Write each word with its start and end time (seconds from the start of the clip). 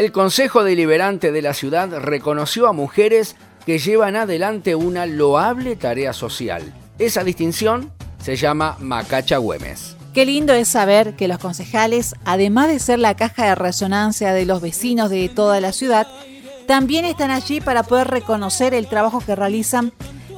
El 0.00 0.12
Consejo 0.12 0.64
Deliberante 0.64 1.30
de 1.30 1.42
la 1.42 1.52
ciudad 1.52 1.90
reconoció 1.98 2.66
a 2.66 2.72
mujeres 2.72 3.36
que 3.66 3.78
llevan 3.78 4.16
adelante 4.16 4.74
una 4.74 5.04
loable 5.04 5.76
tarea 5.76 6.14
social. 6.14 6.72
Esa 6.98 7.22
distinción 7.22 7.92
se 8.18 8.36
llama 8.36 8.78
Macacha 8.80 9.36
Güemes. 9.36 9.98
Qué 10.14 10.24
lindo 10.24 10.54
es 10.54 10.68
saber 10.68 11.16
que 11.16 11.28
los 11.28 11.36
concejales, 11.36 12.14
además 12.24 12.68
de 12.68 12.78
ser 12.78 12.98
la 12.98 13.14
caja 13.14 13.44
de 13.44 13.54
resonancia 13.54 14.32
de 14.32 14.46
los 14.46 14.62
vecinos 14.62 15.10
de 15.10 15.28
toda 15.28 15.60
la 15.60 15.70
ciudad, 15.70 16.06
también 16.66 17.04
están 17.04 17.30
allí 17.30 17.60
para 17.60 17.82
poder 17.82 18.08
reconocer 18.08 18.72
el 18.72 18.86
trabajo 18.86 19.20
que 19.20 19.36
realizan 19.36 19.92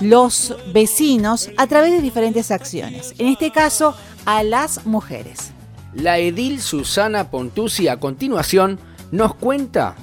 los 0.00 0.54
vecinos 0.72 1.50
a 1.56 1.66
través 1.66 1.90
de 1.90 2.00
diferentes 2.00 2.52
acciones. 2.52 3.12
En 3.18 3.26
este 3.26 3.50
caso, 3.50 3.96
a 4.24 4.44
las 4.44 4.86
mujeres. 4.86 5.50
La 5.94 6.18
edil 6.18 6.60
Susana 6.60 7.32
Pontusi 7.32 7.88
a 7.88 7.98
continuación 7.98 8.78
nos 9.10 9.34
cuenta 9.34 9.94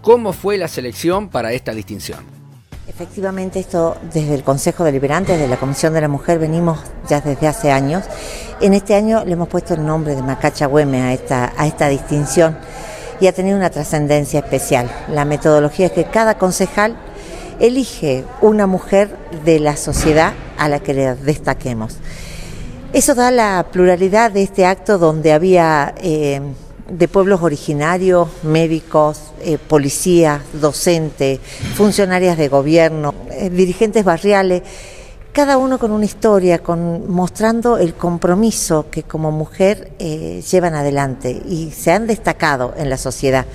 cómo 0.00 0.32
fue 0.32 0.58
la 0.58 0.68
selección 0.68 1.28
para 1.28 1.52
esta 1.52 1.72
distinción. 1.72 2.20
Efectivamente, 2.88 3.60
esto 3.60 3.96
desde 4.12 4.34
el 4.34 4.42
Consejo 4.42 4.84
Deliberante, 4.84 5.32
desde 5.32 5.48
la 5.48 5.56
Comisión 5.56 5.94
de 5.94 6.00
la 6.00 6.08
Mujer, 6.08 6.38
venimos 6.38 6.80
ya 7.08 7.20
desde 7.20 7.46
hace 7.46 7.70
años. 7.70 8.04
En 8.60 8.74
este 8.74 8.94
año 8.94 9.24
le 9.24 9.32
hemos 9.32 9.48
puesto 9.48 9.74
el 9.74 9.86
nombre 9.86 10.16
de 10.16 10.22
Macacha 10.22 10.66
Güeme 10.66 11.00
a 11.02 11.12
esta, 11.12 11.52
a 11.56 11.66
esta 11.66 11.88
distinción 11.88 12.58
y 13.20 13.28
ha 13.28 13.32
tenido 13.32 13.56
una 13.56 13.70
trascendencia 13.70 14.40
especial. 14.40 14.90
La 15.08 15.24
metodología 15.24 15.86
es 15.86 15.92
que 15.92 16.04
cada 16.04 16.38
concejal 16.38 16.96
elige 17.60 18.24
una 18.40 18.66
mujer 18.66 19.16
de 19.44 19.60
la 19.60 19.76
sociedad 19.76 20.32
a 20.58 20.68
la 20.68 20.80
que 20.80 20.92
le 20.92 21.14
destaquemos. 21.14 21.98
Eso 22.92 23.14
da 23.14 23.30
la 23.30 23.64
pluralidad 23.70 24.32
de 24.32 24.42
este 24.42 24.66
acto 24.66 24.98
donde 24.98 25.32
había 25.32 25.94
eh, 25.98 26.42
de 26.88 27.08
pueblos 27.08 27.42
originarios, 27.42 28.28
médicos, 28.42 29.32
eh, 29.40 29.58
policías, 29.58 30.42
docentes, 30.52 31.40
funcionarias 31.74 32.36
de 32.36 32.48
gobierno, 32.48 33.14
eh, 33.30 33.50
dirigentes 33.50 34.04
barriales, 34.04 34.62
cada 35.32 35.56
uno 35.56 35.78
con 35.78 35.92
una 35.92 36.04
historia, 36.04 36.60
mostrando 36.66 37.78
el 37.78 37.94
compromiso 37.94 38.86
que 38.90 39.02
como 39.02 39.30
mujer 39.30 39.92
eh, 39.98 40.42
llevan 40.50 40.74
adelante 40.74 41.30
y 41.30 41.70
se 41.70 41.90
han 41.90 42.06
destacado 42.06 42.74
en 42.76 42.90
la 42.90 42.98
sociedad. 42.98 43.46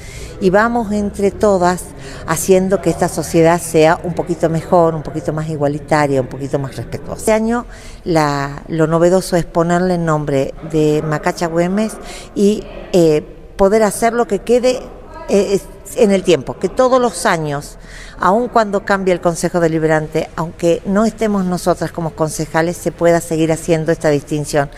Y 0.42 0.50
vamos 0.50 0.92
entre 0.92 1.30
todas 1.30 1.83
haciendo 2.25 2.81
que 2.81 2.89
esta 2.89 3.08
sociedad 3.08 3.61
sea 3.61 4.00
un 4.03 4.14
poquito 4.14 4.50
mejor, 4.50 4.95
un 4.95 5.03
poquito 5.03 5.33
más 5.33 5.50
igualitaria, 5.50 6.20
un 6.20 6.28
poquito 6.28 6.58
más 6.58 6.75
respetuosa. 6.75 7.20
Este 7.20 7.33
año 7.33 7.66
lo 8.05 8.88
novedoso 8.88 9.36
es 9.36 9.45
ponerle 9.45 9.95
el 9.95 10.05
nombre 10.05 10.55
de 10.72 11.03
Macacha 11.05 11.45
Güemes 11.45 11.94
y 12.33 12.64
eh, 12.92 13.23
poder 13.55 13.83
hacer 13.83 14.14
lo 14.14 14.28
que 14.28 14.39
quede 14.39 14.81
eh, 15.30 15.59
en 15.95 16.11
el 16.11 16.23
tiempo, 16.23 16.58
que 16.59 16.70
todos 16.70 17.02
los 17.02 17.25
años, 17.25 17.78
aun 18.20 18.50
cuando 18.50 18.86
cambie 18.86 19.14
el 19.14 19.22
Consejo 19.22 19.59
Deliberante, 19.59 20.30
aunque 20.36 20.81
no 20.86 21.06
estemos 21.06 21.45
nosotras 21.45 21.92
como 21.92 22.11
concejales, 22.11 22.78
se 22.78 22.92
pueda 22.92 23.22
seguir 23.22 23.52
haciendo 23.52 23.92
esta 23.92 24.09
distinción, 24.09 24.70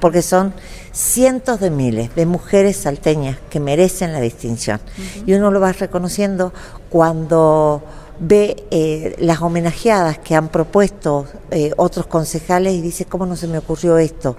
porque 0.00 0.22
son 0.22 0.54
cientos 0.92 1.60
de 1.60 1.70
miles 1.70 2.14
de 2.14 2.26
mujeres 2.26 2.76
salteñas 2.76 3.38
que 3.50 3.60
merecen 3.60 4.12
la 4.12 4.20
distinción. 4.20 4.80
Y 5.26 5.34
uno 5.34 5.50
lo 5.50 5.60
va 5.60 5.72
reconociendo 5.72 6.52
cuando 6.90 7.82
ve 8.18 8.64
eh, 8.70 9.14
las 9.18 9.42
homenajeadas 9.42 10.18
que 10.18 10.34
han 10.34 10.48
propuesto 10.48 11.26
eh, 11.50 11.72
otros 11.76 12.06
concejales 12.06 12.74
y 12.74 12.80
dice, 12.80 13.04
¿cómo 13.04 13.26
no 13.26 13.36
se 13.36 13.46
me 13.46 13.58
ocurrió 13.58 13.98
esto? 13.98 14.36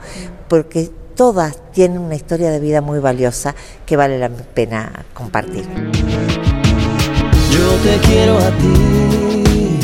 Porque 0.48 0.90
todas 1.18 1.58
tienen 1.74 1.98
una 1.98 2.16
historia 2.16 2.52
de 2.52 2.60
vida 2.62 2.80
muy 2.80 3.00
valiosa 3.00 3.56
que 3.86 3.98
vale 3.98 4.20
la 4.20 4.30
pena 4.30 5.06
compartir. 5.14 5.66
Yo 7.52 7.74
te 7.84 7.98
quiero 8.08 8.38
a 8.38 8.52
ti, 8.52 9.80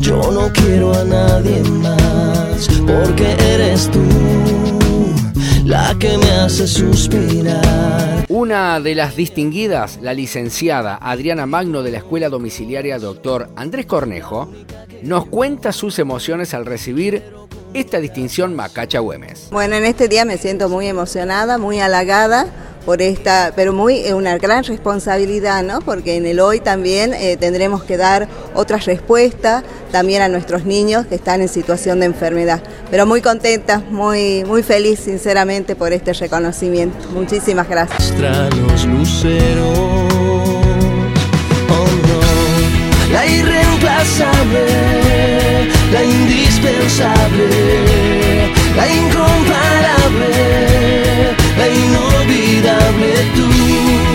yo 0.00 0.32
no 0.32 0.50
quiero 0.52 0.94
a 0.94 1.04
nadie 1.04 1.60
más, 1.60 2.68
porque 2.86 3.36
eres 3.54 3.90
tú 3.90 4.02
la 5.66 5.94
que 5.98 6.16
me 6.16 6.30
hace 6.30 6.66
suspirar. 6.66 8.24
Una 8.30 8.80
de 8.80 8.94
las 8.94 9.14
distinguidas, 9.14 9.98
la 10.00 10.14
licenciada 10.14 10.96
Adriana 10.96 11.44
Magno 11.44 11.82
de 11.82 11.90
la 11.90 11.98
Escuela 11.98 12.30
Domiciliaria 12.30 12.98
Doctor 12.98 13.50
Andrés 13.56 13.84
Cornejo, 13.84 14.50
nos 15.02 15.26
cuenta 15.26 15.72
sus 15.72 15.98
emociones 15.98 16.54
al 16.54 16.64
recibir 16.64 17.37
esta 17.74 17.98
distinción 17.98 18.54
Macacha 18.54 19.00
Güemes. 19.00 19.48
Bueno, 19.50 19.76
en 19.76 19.84
este 19.84 20.08
día 20.08 20.24
me 20.24 20.38
siento 20.38 20.68
muy 20.68 20.86
emocionada, 20.86 21.58
muy 21.58 21.80
halagada 21.80 22.46
por 22.84 23.02
esta, 23.02 23.52
pero 23.54 23.74
muy 23.74 23.98
eh, 23.98 24.14
una 24.14 24.38
gran 24.38 24.64
responsabilidad, 24.64 25.62
¿no? 25.62 25.80
Porque 25.80 26.16
en 26.16 26.24
el 26.24 26.40
hoy 26.40 26.60
también 26.60 27.12
eh, 27.12 27.36
tendremos 27.36 27.82
que 27.84 27.98
dar 27.98 28.26
otras 28.54 28.86
respuestas 28.86 29.62
también 29.92 30.22
a 30.22 30.28
nuestros 30.28 30.64
niños 30.64 31.06
que 31.06 31.16
están 31.16 31.42
en 31.42 31.48
situación 31.48 32.00
de 32.00 32.06
enfermedad. 32.06 32.62
Pero 32.90 33.04
muy 33.04 33.20
contenta, 33.20 33.82
muy, 33.90 34.42
muy 34.44 34.62
feliz, 34.62 35.00
sinceramente, 35.00 35.76
por 35.76 35.92
este 35.92 36.14
reconocimiento. 36.14 36.96
Muchísimas 37.10 37.68
gracias. 37.68 38.14
Oh, 41.70 41.86
la 43.12 43.26
irreemplazable 43.26 44.77
la 44.77 44.77
la 48.76 48.86
incomparable, 48.92 50.28
la 51.56 51.68
inolvidable. 51.68 53.08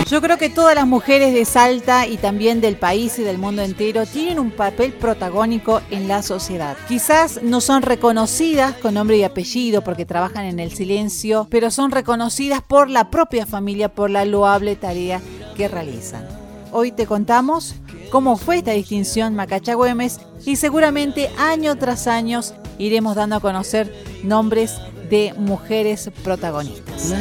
Yo 0.09 0.21
creo 0.21 0.37
que 0.37 0.49
todas 0.49 0.75
las 0.75 0.85
mujeres 0.85 1.33
de 1.33 1.43
Salta 1.43 2.05
y 2.05 2.17
también 2.17 2.61
del 2.61 2.75
país 2.75 3.17
y 3.17 3.23
del 3.23 3.39
mundo 3.39 3.63
entero 3.63 4.05
tienen 4.05 4.37
un 4.37 4.51
papel 4.51 4.93
protagónico 4.93 5.81
en 5.89 6.07
la 6.07 6.21
sociedad. 6.21 6.77
Quizás 6.87 7.41
no 7.41 7.61
son 7.61 7.81
reconocidas 7.81 8.75
con 8.75 8.93
nombre 8.93 9.17
y 9.17 9.23
apellido 9.23 9.83
porque 9.83 10.05
trabajan 10.05 10.45
en 10.45 10.59
el 10.59 10.71
silencio, 10.71 11.47
pero 11.49 11.71
son 11.71 11.89
reconocidas 11.89 12.61
por 12.61 12.89
la 12.89 13.09
propia 13.09 13.47
familia 13.47 13.89
por 13.89 14.11
la 14.11 14.23
loable 14.25 14.75
tarea 14.75 15.19
que 15.55 15.67
realizan. 15.67 16.42
Hoy 16.75 16.91
te 16.91 17.05
contamos 17.05 17.75
cómo 18.09 18.35
fue 18.35 18.57
esta 18.57 18.71
distinción 18.71 19.35
Macacha 19.35 19.75
Güemes 19.75 20.19
y 20.43 20.55
seguramente 20.55 21.29
año 21.37 21.75
tras 21.77 22.07
año 22.07 22.41
iremos 22.79 23.15
dando 23.15 23.35
a 23.35 23.39
conocer 23.39 23.93
nombres 24.23 24.79
de 25.07 25.35
mujeres 25.37 26.09
protagonistas. 26.23 27.13